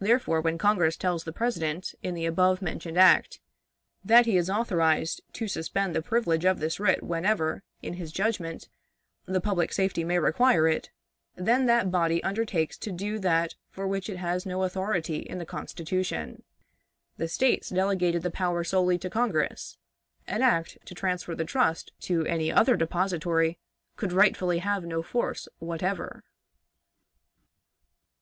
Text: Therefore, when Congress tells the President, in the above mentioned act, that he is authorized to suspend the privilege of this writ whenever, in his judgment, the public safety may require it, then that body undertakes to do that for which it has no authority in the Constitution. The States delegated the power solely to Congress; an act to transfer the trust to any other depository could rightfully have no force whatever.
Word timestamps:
Therefore, 0.00 0.40
when 0.40 0.58
Congress 0.58 0.96
tells 0.96 1.22
the 1.22 1.32
President, 1.32 1.94
in 2.02 2.14
the 2.16 2.26
above 2.26 2.60
mentioned 2.60 2.98
act, 2.98 3.38
that 4.04 4.26
he 4.26 4.36
is 4.36 4.50
authorized 4.50 5.20
to 5.34 5.46
suspend 5.46 5.94
the 5.94 6.02
privilege 6.02 6.44
of 6.44 6.58
this 6.58 6.80
writ 6.80 7.04
whenever, 7.04 7.62
in 7.80 7.94
his 7.94 8.10
judgment, 8.10 8.68
the 9.26 9.40
public 9.40 9.72
safety 9.72 10.02
may 10.02 10.18
require 10.18 10.66
it, 10.66 10.90
then 11.36 11.66
that 11.66 11.92
body 11.92 12.20
undertakes 12.24 12.76
to 12.78 12.90
do 12.90 13.20
that 13.20 13.54
for 13.70 13.86
which 13.86 14.10
it 14.10 14.16
has 14.16 14.44
no 14.44 14.64
authority 14.64 15.18
in 15.18 15.38
the 15.38 15.46
Constitution. 15.46 16.42
The 17.16 17.28
States 17.28 17.68
delegated 17.68 18.22
the 18.24 18.32
power 18.32 18.64
solely 18.64 18.98
to 18.98 19.08
Congress; 19.08 19.78
an 20.26 20.42
act 20.42 20.78
to 20.84 20.96
transfer 20.96 21.36
the 21.36 21.44
trust 21.44 21.92
to 22.00 22.26
any 22.26 22.50
other 22.50 22.76
depository 22.76 23.60
could 23.94 24.10
rightfully 24.12 24.58
have 24.58 24.84
no 24.84 25.00
force 25.00 25.46
whatever. 25.60 26.24